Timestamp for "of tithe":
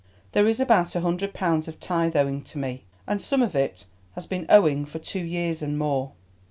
1.67-2.15